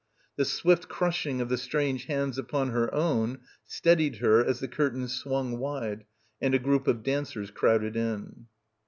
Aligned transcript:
The 0.35 0.45
swift 0.45 0.89
crushing 0.89 1.41
of 1.41 1.49
the 1.49 1.59
strange 1.59 2.05
hands 2.05 2.39
upon 2.39 2.69
her 2.69 2.91
own, 2.91 3.41
steadied 3.65 4.15
her 4.15 4.43
as 4.43 4.59
the 4.59 4.67
curtains 4.67 5.13
swung 5.13 5.59
wide 5.59 6.05
and 6.41 6.55
a 6.55 6.57
group 6.57 6.87
of 6.87 7.03
dancers 7.03 7.51
crowded 7.51 7.95
in. 7.95 8.47